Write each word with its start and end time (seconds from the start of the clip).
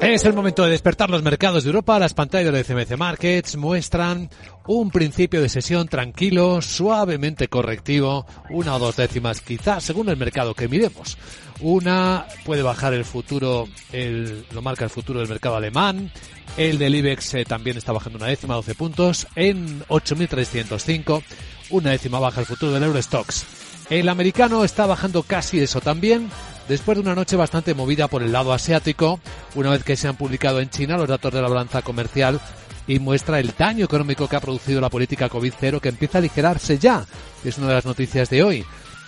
Es 0.00 0.24
el 0.24 0.34
momento 0.34 0.62
de 0.62 0.70
despertar 0.70 1.08
los 1.08 1.22
mercados 1.22 1.64
de 1.64 1.70
Europa. 1.70 1.98
Las 1.98 2.12
pantallas 2.12 2.52
de 2.52 2.64
CMC 2.64 2.98
Markets 2.98 3.56
muestran 3.56 4.28
un 4.66 4.90
principio 4.90 5.40
de 5.40 5.48
sesión 5.48 5.88
tranquilo, 5.88 6.60
suavemente 6.60 7.48
correctivo, 7.48 8.26
una 8.50 8.76
o 8.76 8.78
dos 8.78 8.96
décimas 8.96 9.40
quizás, 9.40 9.82
según 9.84 10.08
el 10.10 10.18
mercado 10.18 10.54
que 10.54 10.68
miremos. 10.68 11.16
Una 11.60 12.26
puede 12.44 12.62
bajar 12.62 12.92
el 12.92 13.06
futuro, 13.06 13.68
el, 13.90 14.44
lo 14.52 14.60
marca 14.60 14.84
el 14.84 14.90
futuro 14.90 15.20
del 15.20 15.28
mercado 15.28 15.56
alemán. 15.56 16.12
El 16.58 16.78
del 16.78 16.94
IBEX 16.94 17.34
eh, 17.34 17.44
también 17.44 17.78
está 17.78 17.92
bajando 17.92 18.18
una 18.18 18.28
décima, 18.28 18.54
12 18.54 18.74
puntos, 18.74 19.26
en 19.34 19.80
8.305. 19.84 21.22
Una 21.70 21.90
décima 21.90 22.20
baja 22.20 22.40
el 22.40 22.46
futuro 22.46 22.72
del 22.72 22.82
Eurostox. 22.82 23.44
El 23.88 24.08
americano 24.08 24.64
está 24.64 24.84
bajando 24.86 25.22
casi 25.22 25.60
eso 25.60 25.80
también, 25.80 26.28
después 26.68 26.96
de 26.96 27.02
una 27.02 27.14
noche 27.14 27.36
bastante 27.36 27.74
movida 27.74 28.08
por 28.08 28.22
el 28.22 28.32
lado 28.32 28.52
asiático, 28.52 29.20
una 29.54 29.70
vez 29.70 29.84
que 29.84 29.96
se 29.96 30.08
han 30.08 30.16
publicado 30.16 30.60
en 30.60 30.70
China 30.70 30.96
los 30.96 31.08
datos 31.08 31.32
de 31.32 31.42
la 31.42 31.48
balanza 31.48 31.82
comercial 31.82 32.40
y 32.86 32.98
muestra 32.98 33.40
el 33.40 33.52
daño 33.56 33.84
económico 33.84 34.28
que 34.28 34.36
ha 34.36 34.40
producido 34.40 34.80
la 34.80 34.90
política 34.90 35.28
COVID-0 35.28 35.80
que 35.80 35.88
empieza 35.88 36.18
a 36.18 36.20
aligerarse 36.20 36.78
ya. 36.78 37.04
Es 37.44 37.58
una 37.58 37.68
de 37.68 37.74
las 37.74 37.86
noticias 37.86 38.30
de 38.30 38.42
hoy 38.42 38.64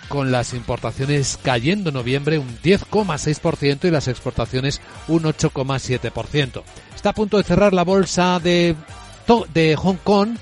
con 0.09 0.31
las 0.31 0.53
importaciones 0.53 1.39
cayendo 1.41 1.89
en 1.89 1.95
noviembre 1.95 2.39
un 2.39 2.59
10,6% 2.61 3.85
y 3.85 3.91
las 3.91 4.07
exportaciones 4.07 4.81
un 5.07 5.23
8,7%. 5.23 6.63
Está 6.95 7.11
a 7.11 7.13
punto 7.13 7.37
de 7.37 7.43
cerrar 7.43 7.73
la 7.73 7.83
bolsa 7.83 8.39
de, 8.39 8.75
de 9.53 9.75
Hong 9.75 9.97
Kong 10.03 10.35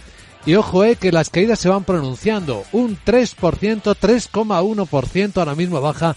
y 0.45 0.55
ojo, 0.55 0.85
eh, 0.85 0.95
que 0.95 1.11
las 1.11 1.29
caídas 1.29 1.59
se 1.59 1.67
van 1.67 1.83
pronunciando. 1.83 2.63
Un 2.71 2.97
3%, 2.97 3.35
3,1% 3.35 5.37
ahora 5.37 5.55
mismo 5.55 5.81
baja 5.81 6.15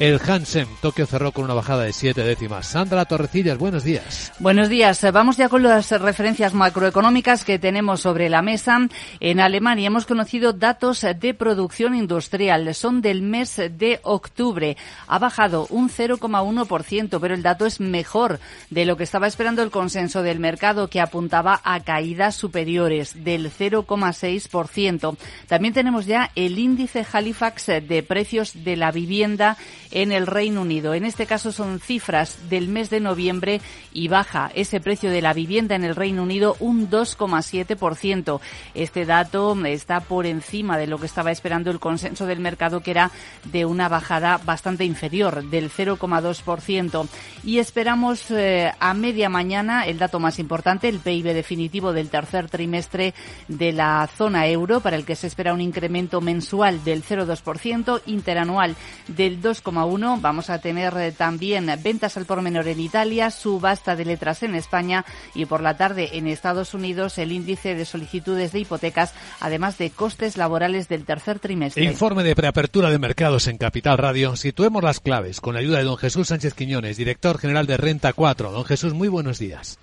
el 0.00 0.18
Hansen. 0.26 0.66
Tokio 0.80 1.04
cerró 1.04 1.30
con 1.30 1.44
una 1.44 1.52
bajada 1.52 1.84
de 1.84 1.92
siete 1.92 2.22
décimas. 2.24 2.66
Sandra 2.66 3.04
Torrecillas, 3.04 3.58
buenos 3.58 3.84
días. 3.84 4.32
Buenos 4.38 4.70
días. 4.70 5.04
Vamos 5.12 5.36
ya 5.36 5.50
con 5.50 5.62
las 5.62 5.90
referencias 5.90 6.54
macroeconómicas 6.54 7.44
que 7.44 7.58
tenemos 7.58 8.00
sobre 8.00 8.30
la 8.30 8.40
mesa. 8.40 8.78
En 9.20 9.40
Alemania 9.40 9.88
hemos 9.88 10.06
conocido 10.06 10.54
datos 10.54 11.02
de 11.02 11.34
producción 11.34 11.94
industrial. 11.94 12.74
Son 12.74 13.02
del 13.02 13.20
mes 13.20 13.56
de 13.56 14.00
octubre. 14.02 14.78
Ha 15.06 15.18
bajado 15.18 15.66
un 15.68 15.90
0,1%, 15.90 17.20
pero 17.20 17.34
el 17.34 17.42
dato 17.42 17.66
es 17.66 17.78
mejor 17.78 18.40
de 18.70 18.86
lo 18.86 18.96
que 18.96 19.04
estaba 19.04 19.26
esperando 19.26 19.62
el 19.62 19.70
consenso 19.70 20.22
del 20.22 20.40
mercado, 20.40 20.88
que 20.88 21.02
apuntaba 21.02 21.60
a 21.62 21.78
caídas 21.80 22.36
superiores 22.36 23.22
del 23.22 23.52
0,6%. 23.52 25.18
También 25.46 25.74
tenemos 25.74 26.06
ya 26.06 26.30
el 26.36 26.58
índice 26.58 27.04
Halifax 27.12 27.66
de 27.66 28.02
precios 28.02 28.64
de 28.64 28.76
la 28.76 28.92
vivienda 28.92 29.58
en 29.90 30.12
el 30.12 30.26
Reino 30.26 30.62
Unido. 30.62 30.94
En 30.94 31.04
este 31.04 31.26
caso 31.26 31.52
son 31.52 31.80
cifras 31.80 32.48
del 32.48 32.68
mes 32.68 32.90
de 32.90 33.00
noviembre 33.00 33.60
y 33.92 34.08
baja 34.08 34.50
ese 34.54 34.80
precio 34.80 35.10
de 35.10 35.22
la 35.22 35.32
vivienda 35.32 35.74
en 35.74 35.84
el 35.84 35.96
Reino 35.96 36.22
Unido 36.22 36.56
un 36.60 36.90
2,7%. 36.90 38.40
Este 38.74 39.04
dato 39.04 39.56
está 39.66 40.00
por 40.00 40.26
encima 40.26 40.78
de 40.78 40.86
lo 40.86 40.98
que 40.98 41.06
estaba 41.06 41.30
esperando 41.30 41.70
el 41.70 41.80
consenso 41.80 42.26
del 42.26 42.40
mercado, 42.40 42.80
que 42.80 42.90
era 42.90 43.10
de 43.44 43.64
una 43.64 43.88
bajada 43.88 44.38
bastante 44.38 44.84
inferior, 44.84 45.44
del 45.44 45.70
0,2%. 45.70 47.08
Y 47.44 47.58
esperamos 47.58 48.30
eh, 48.30 48.72
a 48.78 48.94
media 48.94 49.28
mañana 49.28 49.86
el 49.86 49.98
dato 49.98 50.20
más 50.20 50.38
importante, 50.38 50.88
el 50.88 51.00
PIB 51.00 51.34
definitivo 51.34 51.92
del 51.92 52.10
tercer 52.10 52.48
trimestre 52.48 53.14
de 53.48 53.72
la 53.72 54.08
zona 54.16 54.46
euro, 54.46 54.80
para 54.80 54.96
el 54.96 55.04
que 55.04 55.16
se 55.16 55.26
espera 55.26 55.54
un 55.54 55.60
incremento 55.60 56.20
mensual 56.20 56.84
del 56.84 57.02
0,2%, 57.04 58.02
interanual 58.06 58.76
del 59.08 59.40
2,1%, 59.84 60.20
Vamos 60.20 60.50
a 60.50 60.60
tener 60.60 60.94
eh, 60.96 61.12
también 61.12 61.70
ventas 61.82 62.16
al 62.16 62.26
por 62.26 62.42
menor 62.42 62.68
en 62.68 62.80
Italia, 62.80 63.30
subasta 63.30 63.96
de 63.96 64.04
letras 64.04 64.42
en 64.42 64.54
España 64.54 65.04
y 65.34 65.46
por 65.46 65.62
la 65.62 65.76
tarde 65.76 66.10
en 66.12 66.26
Estados 66.26 66.74
Unidos 66.74 67.18
el 67.18 67.32
índice 67.32 67.74
de 67.74 67.84
solicitudes 67.84 68.52
de 68.52 68.60
hipotecas, 68.60 69.14
además 69.40 69.78
de 69.78 69.90
costes 69.90 70.36
laborales 70.36 70.88
del 70.88 71.04
tercer 71.04 71.38
trimestre. 71.38 71.84
Informe 71.84 72.22
de 72.22 72.34
preapertura 72.34 72.90
de 72.90 72.98
mercados 72.98 73.46
en 73.46 73.58
Capital 73.58 73.98
Radio. 73.98 74.36
Situemos 74.36 74.82
las 74.82 75.00
claves 75.00 75.40
con 75.40 75.54
la 75.54 75.60
ayuda 75.60 75.78
de 75.78 75.84
don 75.84 75.96
Jesús 75.96 76.28
Sánchez 76.28 76.54
Quiñones, 76.54 76.96
director 76.96 77.38
general 77.38 77.66
de 77.66 77.76
Renta 77.76 78.12
4. 78.12 78.52
Don 78.52 78.64
Jesús, 78.64 78.94
muy 78.94 79.08
buenos 79.08 79.38
días. 79.38 79.78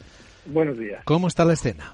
Buenos 0.46 0.78
días. 0.78 1.02
¿Cómo 1.04 1.28
está 1.28 1.46
la 1.46 1.54
escena? 1.54 1.94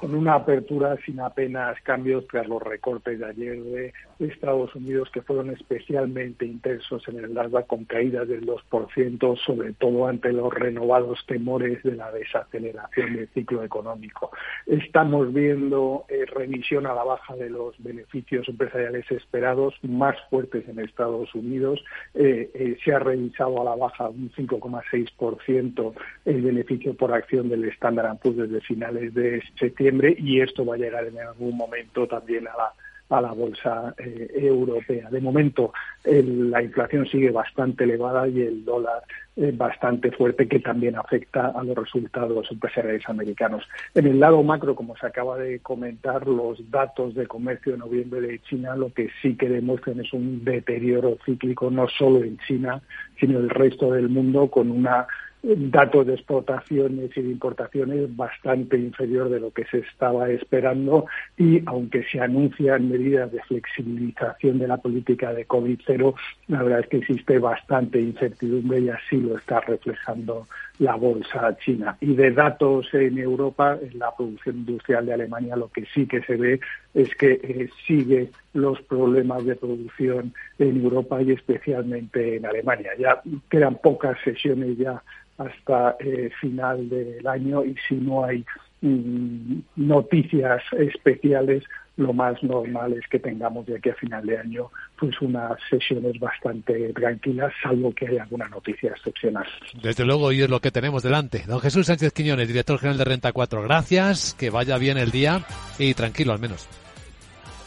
Con 0.00 0.14
una 0.14 0.32
apertura 0.32 0.96
sin 1.04 1.20
apenas 1.20 1.78
cambios 1.82 2.26
tras 2.28 2.48
los 2.48 2.62
recortes 2.62 3.18
de 3.18 3.26
ayer 3.26 3.62
de 3.62 3.92
Estados 4.18 4.74
Unidos 4.74 5.10
que 5.12 5.20
fueron 5.20 5.50
especialmente 5.50 6.46
intensos 6.46 7.06
en 7.08 7.18
el 7.18 7.34
Nasdaq 7.34 7.66
con 7.66 7.84
caídas 7.84 8.26
del 8.26 8.46
2%, 8.46 9.36
sobre 9.44 9.74
todo 9.74 10.06
ante 10.06 10.32
los 10.32 10.54
renovados 10.54 11.18
temores 11.26 11.82
de 11.82 11.96
la 11.96 12.10
desaceleración 12.12 13.14
del 13.14 13.28
ciclo 13.34 13.62
económico. 13.62 14.30
Estamos 14.64 15.34
viendo 15.34 16.06
eh, 16.08 16.24
remisión 16.34 16.86
a 16.86 16.94
la 16.94 17.04
baja 17.04 17.36
de 17.36 17.50
los 17.50 17.74
beneficios 17.82 18.48
empresariales 18.48 19.04
esperados 19.10 19.74
más 19.82 20.16
fuertes 20.30 20.66
en 20.66 20.78
Estados 20.78 21.34
Unidos. 21.34 21.78
Eh, 22.14 22.50
eh, 22.54 22.78
se 22.82 22.94
ha 22.94 23.00
revisado 23.00 23.60
a 23.60 23.64
la 23.64 23.76
baja 23.76 24.08
un 24.08 24.32
5,6% 24.32 25.92
el 26.24 26.40
beneficio 26.40 26.94
por 26.94 27.12
acción 27.12 27.50
del 27.50 27.64
Standard 27.64 28.18
Poor's 28.20 28.38
desde 28.38 28.62
finales 28.62 29.12
de 29.12 29.42
septiembre 29.58 29.89
y 30.18 30.40
esto 30.40 30.64
va 30.64 30.74
a 30.74 30.78
llegar 30.78 31.04
en 31.06 31.18
algún 31.18 31.56
momento 31.56 32.06
también 32.06 32.46
a 32.48 32.56
la 32.56 32.72
a 33.10 33.20
la 33.20 33.32
bolsa 33.32 33.94
eh, 33.98 34.30
europea. 34.34 35.10
De 35.10 35.20
momento 35.20 35.72
la 36.04 36.62
inflación 36.62 37.06
sigue 37.06 37.30
bastante 37.30 37.84
elevada 37.84 38.26
y 38.28 38.40
el 38.40 38.64
dólar 38.64 39.02
eh, 39.36 39.52
bastante 39.54 40.12
fuerte 40.12 40.48
que 40.48 40.60
también 40.60 40.96
afecta 40.96 41.48
a 41.48 41.62
los 41.64 41.76
resultados 41.76 42.50
empresariales 42.50 43.08
americanos. 43.08 43.64
En 43.94 44.06
el 44.06 44.20
lado 44.20 44.42
macro, 44.42 44.74
como 44.76 44.96
se 44.96 45.06
acaba 45.06 45.36
de 45.38 45.58
comentar, 45.58 46.26
los 46.26 46.70
datos 46.70 47.14
de 47.14 47.26
comercio 47.26 47.72
de 47.72 47.78
noviembre 47.78 48.20
de 48.20 48.38
China 48.42 48.76
lo 48.76 48.92
que 48.92 49.10
sí 49.20 49.36
que 49.36 49.48
demuestran 49.48 50.00
es 50.00 50.12
un 50.12 50.44
deterioro 50.44 51.18
cíclico 51.26 51.70
no 51.70 51.88
solo 51.88 52.22
en 52.22 52.38
China, 52.46 52.80
sino 53.18 53.38
en 53.38 53.44
el 53.44 53.50
resto 53.50 53.92
del 53.92 54.08
mundo 54.08 54.48
con 54.50 54.70
una 54.70 55.06
datos 55.42 56.06
de 56.06 56.14
exportaciones 56.14 57.16
y 57.16 57.22
de 57.22 57.30
importaciones 57.30 58.14
bastante 58.14 58.76
inferior 58.76 59.30
de 59.30 59.40
lo 59.40 59.50
que 59.52 59.64
se 59.66 59.78
estaba 59.78 60.28
esperando 60.28 61.06
y 61.38 61.62
aunque 61.66 62.04
se 62.04 62.20
anuncian 62.20 62.90
medidas 62.90 63.32
de 63.32 63.42
flexibilización 63.42 64.58
de 64.58 64.68
la 64.68 64.76
política 64.76 65.32
de 65.32 65.48
COVID-0, 65.48 66.14
la 66.48 66.62
verdad 66.62 66.80
es 66.80 66.88
que 66.88 66.96
existe 66.98 67.38
bastante 67.38 68.00
incertidumbre 68.00 68.80
y 68.80 68.88
así 68.90 69.16
lo 69.16 69.38
está 69.38 69.60
reflejando 69.60 70.46
la 70.78 70.94
bolsa 70.94 71.56
china. 71.58 71.96
Y 72.00 72.14
de 72.14 72.32
datos 72.32 72.92
en 72.94 73.18
Europa, 73.18 73.78
en 73.80 73.98
la 73.98 74.14
producción 74.16 74.56
industrial 74.56 75.06
de 75.06 75.14
Alemania, 75.14 75.56
lo 75.56 75.68
que 75.68 75.84
sí 75.94 76.06
que 76.06 76.22
se 76.22 76.36
ve 76.36 76.60
es 76.94 77.14
que 77.16 77.32
eh, 77.32 77.70
sigue 77.86 78.30
los 78.52 78.80
problemas 78.82 79.44
de 79.44 79.56
producción 79.56 80.34
en 80.58 80.82
Europa 80.82 81.22
y 81.22 81.32
especialmente 81.32 82.36
en 82.36 82.46
Alemania. 82.46 82.90
Ya 82.98 83.22
quedan 83.48 83.76
pocas 83.76 84.18
sesiones 84.24 84.76
ya 84.76 85.02
hasta 85.38 85.96
eh, 86.00 86.30
final 86.40 86.88
del 86.88 87.26
año 87.26 87.64
y 87.64 87.74
si 87.88 87.94
no 87.94 88.24
hay 88.24 88.44
noticias 88.82 90.62
especiales, 90.78 91.64
lo 91.96 92.12
más 92.12 92.42
normal 92.42 92.94
es 92.94 93.06
que 93.08 93.18
tengamos 93.18 93.66
de 93.66 93.76
aquí 93.76 93.90
a 93.90 93.94
final 93.94 94.24
de 94.24 94.38
año 94.38 94.70
pues 94.98 95.20
unas 95.20 95.58
sesiones 95.68 96.18
bastante 96.18 96.92
tranquilas, 96.94 97.52
salvo 97.62 97.94
que 97.94 98.08
haya 98.08 98.22
alguna 98.22 98.48
noticia 98.48 98.90
excepcional. 98.90 99.46
Desde 99.82 100.04
luego, 100.04 100.32
y 100.32 100.42
es 100.42 100.50
lo 100.50 100.60
que 100.60 100.70
tenemos 100.70 101.02
delante. 101.02 101.44
Don 101.46 101.60
Jesús 101.60 101.86
Sánchez 101.86 102.12
Quiñones, 102.12 102.48
director 102.48 102.78
general 102.78 102.98
de 102.98 103.04
Renta 103.04 103.32
4, 103.32 103.62
gracias, 103.62 104.34
que 104.38 104.50
vaya 104.50 104.78
bien 104.78 104.96
el 104.98 105.10
día 105.10 105.44
y 105.78 105.94
tranquilo 105.94 106.32
al 106.32 106.38
menos. 106.38 106.68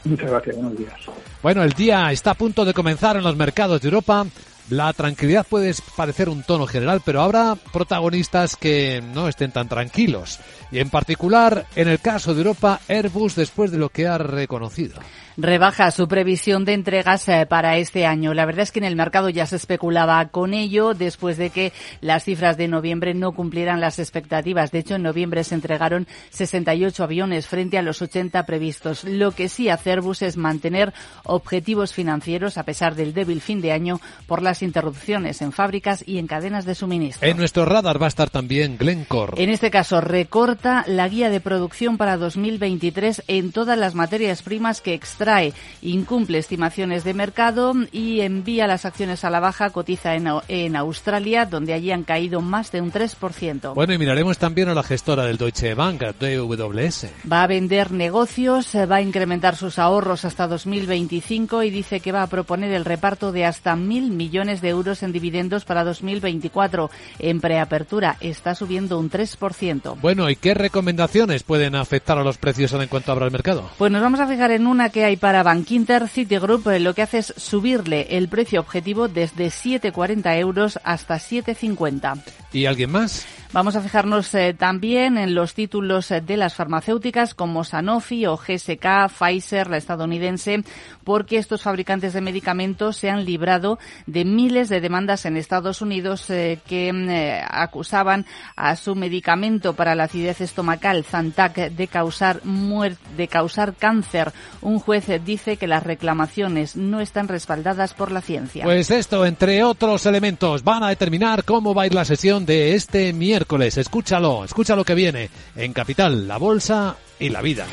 Muchas 0.06 0.30
gracias, 0.30 0.56
buenos 0.56 0.78
días. 0.78 0.94
Bueno, 1.42 1.64
el 1.64 1.72
día 1.72 2.12
está 2.12 2.32
a 2.32 2.36
punto 2.36 2.66
de 2.66 2.74
comenzar 2.74 3.16
en 3.16 3.24
los 3.24 3.38
mercados 3.38 3.82
de 3.82 3.88
Europa. 3.88 4.26
La 4.70 4.94
tranquilidad 4.94 5.46
puede 5.48 5.74
parecer 5.96 6.30
un 6.30 6.44
tono 6.44 6.68
general, 6.68 7.02
pero 7.04 7.22
habrá 7.22 7.56
protagonistas 7.56 8.56
que 8.56 9.04
no 9.14 9.28
estén 9.28 9.52
tan 9.52 9.68
tranquilos. 9.68 10.40
Y 10.72 10.80
en 10.80 10.90
particular, 10.90 11.68
en 11.76 11.90
el 11.90 12.00
caso 12.00 12.34
de 12.34 12.42
Europa, 12.42 12.80
Airbus, 12.88 13.36
después 13.36 13.72
de 13.72 13.78
lo 13.78 13.90
que 13.90 14.08
ha 14.08 14.18
reconocido 14.18 14.96
rebaja 15.38 15.92
su 15.92 16.08
previsión 16.08 16.66
de 16.66 16.74
entregas 16.74 17.28
eh, 17.28 17.46
para 17.48 17.78
este 17.78 18.06
año. 18.06 18.34
La 18.34 18.46
verdad 18.46 18.64
es 18.64 18.72
que 18.72 18.80
en 18.80 18.86
el 18.86 18.96
mercado 18.96 19.30
ya 19.30 19.46
se 19.46 19.56
especulaba 19.56 20.24
con 20.30 20.54
ello 20.54 20.94
después 20.94 21.38
de 21.38 21.50
que 21.50 21.74
las 22.02 22.26
cifras 22.26 22.58
de 22.58 22.68
noviembre 22.68 23.14
no 23.14 23.32
cumplieran 23.32 23.82
las 23.82 24.00
expectativas. 24.00 24.72
De 24.72 24.80
hecho, 24.80 24.96
en 24.96 25.04
noviembre 25.04 25.44
se 25.44 25.56
entregaron 25.56 26.08
68 26.30 27.04
aviones 27.04 27.48
frente 27.48 27.78
a 27.78 27.82
los 27.82 28.02
80 28.02 28.46
previstos. 28.46 29.04
Lo 29.04 29.32
que 29.32 29.50
sí 29.50 29.70
hace 29.70 29.92
Airbus 29.92 30.22
es 30.22 30.38
mantener 30.38 30.94
objetivos 31.24 31.94
financieros 31.94 32.58
a 32.58 32.64
pesar 32.64 32.96
del 32.96 33.14
débil 33.14 33.42
fin 33.42 33.62
de 33.62 33.72
año 33.72 34.00
por 34.28 34.42
las 34.42 34.62
interrupciones 34.62 35.42
en 35.42 35.52
fábricas 35.52 36.04
y 36.06 36.18
en 36.18 36.28
cadenas 36.28 36.66
de 36.66 36.76
suministro. 36.76 37.28
En 37.28 37.38
nuestro 37.38 37.66
radar 37.66 38.02
va 38.02 38.06
a 38.06 38.10
estar 38.10 38.30
también 38.30 38.78
Glencore. 38.78 39.42
En 39.42 39.50
este 39.50 39.72
caso, 39.72 40.02
recorta 40.02 40.84
la 40.88 41.08
guía 41.08 41.30
de 41.30 41.40
producción 41.40 41.98
para 41.98 42.18
2023 42.18 43.24
en 43.28 43.52
todas 43.52 43.78
las 43.78 43.96
materias 43.96 44.42
primas 44.42 44.82
que 44.82 44.94
extraen 44.94 45.23
sustrae, 45.24 45.54
incumple 45.82 46.38
estimaciones 46.38 47.06
de 47.06 47.14
mercado 47.14 47.74
y 47.94 48.22
envía 48.22 48.68
las 48.68 48.84
acciones 48.84 49.24
a 49.24 49.30
la 49.30 49.40
baja, 49.40 49.70
cotiza 49.70 50.16
en, 50.16 50.28
en 50.50 50.76
Australia, 50.76 51.46
donde 51.46 51.74
allí 51.74 51.92
han 51.92 52.04
caído 52.04 52.42
más 52.42 52.72
de 52.74 52.82
un 52.82 52.92
3%. 52.92 53.74
Bueno, 53.74 53.94
y 53.94 53.98
miraremos 53.98 54.38
también 54.38 54.68
a 54.68 54.74
la 54.74 54.84
gestora 54.84 55.26
del 55.26 55.38
Deutsche 55.38 55.76
Bank, 55.76 56.02
DWS. 56.20 57.08
Va 57.32 57.44
a 57.44 57.48
vender 57.48 57.92
negocios, 57.92 58.76
va 58.76 58.98
a 58.98 59.02
incrementar 59.02 59.56
sus 59.56 59.80
ahorros 59.80 60.26
hasta 60.26 60.48
2025 60.48 61.64
y 61.64 61.70
dice 61.70 62.02
que 62.02 62.12
va 62.12 62.24
a 62.24 62.28
proponer 62.28 62.72
el 62.74 62.84
reparto 62.84 63.32
de 63.32 63.46
hasta 63.46 63.78
mil 63.78 64.12
millones 64.12 64.60
de 64.62 64.70
euros 64.70 65.04
en 65.04 65.14
dividendos 65.14 65.64
para 65.64 65.86
2024. 65.86 66.92
En 67.20 67.40
preapertura 67.40 68.18
está 68.20 68.56
subiendo 68.56 69.00
un 69.00 69.10
3%. 69.10 69.98
Bueno, 70.02 70.30
¿y 70.30 70.36
qué 70.36 70.54
recomendaciones 70.54 71.44
pueden 71.44 71.76
afectar 71.76 72.18
a 72.18 72.24
los 72.24 72.38
precios 72.38 72.74
en 72.74 72.88
cuanto 72.88 73.14
abra 73.14 73.26
el 73.26 73.32
mercado? 73.32 73.70
Pues 73.78 73.92
nos 73.92 74.02
vamos 74.02 74.20
a 74.20 74.28
fijar 74.28 74.52
en 74.52 74.68
una 74.68 74.90
que 74.90 75.13
hay 75.14 75.18
para 75.18 75.44
Bankinter 75.44 76.08
Citigroup. 76.08 76.66
Lo 76.80 76.96
que 76.96 77.04
hace 77.04 77.20
es 77.20 77.34
subirle 77.38 78.08
el 78.18 78.30
precio 78.30 78.60
objetivo 78.60 79.08
desde 79.08 79.48
7,40 79.48 80.40
euros 80.40 80.80
hasta 80.84 81.16
7,50. 81.16 82.20
¿Y 82.54 82.68
alguien 82.68 82.92
más? 82.92 83.26
Vamos 83.54 83.76
a 83.76 83.82
fijarnos 83.82 84.34
eh, 84.34 84.56
también 84.58 85.16
en 85.16 85.36
los 85.36 85.54
títulos 85.54 86.10
eh, 86.10 86.22
de 86.22 86.38
las 86.38 86.56
farmacéuticas 86.56 87.36
como 87.36 87.64
Sanofi 87.64 88.26
o 88.26 88.36
GSK, 88.36 89.12
Pfizer, 89.16 89.70
la 89.70 89.78
estadounidense, 89.78 90.64
porque 91.04 91.38
estos 91.38 91.62
fabricantes 91.62 92.14
de 92.14 92.22
medicamentos 92.22 92.98
se 92.98 93.12
han 93.12 93.26
librado 93.26 93.78
de 94.08 94.26
miles 94.26 94.70
de 94.70 94.82
demandas 94.82 95.28
en 95.28 95.38
Estados 95.38 95.84
Unidos 95.84 96.32
eh, 96.32 96.58
que 96.68 96.92
mm, 96.92 97.46
acusaban 97.48 98.26
a 98.56 98.76
su 98.76 98.96
medicamento 98.96 99.76
para 99.76 99.94
la 99.94 100.06
acidez 100.06 100.42
estomacal, 100.42 101.04
Zantac, 101.04 101.54
de 101.54 101.88
causar 101.88 102.44
muerte, 102.44 103.04
de 103.18 103.28
causar 103.28 103.76
cáncer. 103.76 104.34
Un 104.62 104.80
juez 104.80 105.06
dice 105.24 105.58
que 105.58 105.68
las 105.68 105.84
reclamaciones 105.84 106.76
no 106.76 107.02
están 107.02 107.28
respaldadas 107.28 107.94
por 107.94 108.12
la 108.12 108.22
ciencia. 108.22 108.64
Pues 108.64 108.90
esto, 108.90 109.28
entre 109.28 109.64
otros 109.64 110.08
elementos, 110.08 110.64
van 110.64 110.82
a 110.82 110.90
determinar 110.90 111.44
cómo 111.44 111.76
va 111.76 111.84
a 111.84 111.86
ir 111.86 111.94
la 111.94 112.06
sesión 112.06 112.43
de 112.46 112.76
este 112.76 113.14
miércoles 113.14 113.78
Escúchalo, 113.78 114.44
escucha 114.44 114.76
lo 114.76 114.84
que 114.84 114.96
viene 114.96 115.30
en 115.56 115.74
Capital, 115.74 116.28
la 116.28 116.38
Bolsa 116.38 116.98
y 117.20 117.30
la 117.30 117.42
Vida. 117.42 117.66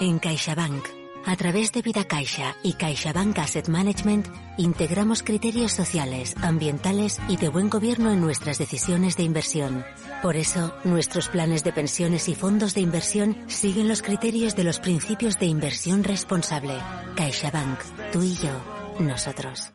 En 0.00 0.18
CaixaBank 0.20 0.97
a 1.28 1.36
través 1.36 1.72
de 1.72 1.82
Vida 1.82 2.04
Caixa 2.04 2.56
y 2.62 2.72
CaixaBank 2.72 3.38
Asset 3.38 3.68
Management, 3.68 4.28
integramos 4.56 5.22
criterios 5.22 5.72
sociales, 5.72 6.34
ambientales 6.40 7.20
y 7.28 7.36
de 7.36 7.50
buen 7.50 7.68
gobierno 7.68 8.10
en 8.10 8.22
nuestras 8.22 8.56
decisiones 8.56 9.18
de 9.18 9.24
inversión. 9.24 9.84
Por 10.22 10.36
eso, 10.36 10.72
nuestros 10.84 11.28
planes 11.28 11.64
de 11.64 11.72
pensiones 11.72 12.30
y 12.30 12.34
fondos 12.34 12.72
de 12.72 12.80
inversión 12.80 13.36
siguen 13.46 13.88
los 13.88 14.00
criterios 14.00 14.56
de 14.56 14.64
los 14.64 14.80
principios 14.80 15.38
de 15.38 15.46
inversión 15.46 16.02
responsable. 16.02 16.74
CaixaBank, 17.16 17.78
tú 18.10 18.22
y 18.22 18.34
yo, 18.34 18.52
nosotros. 18.98 19.74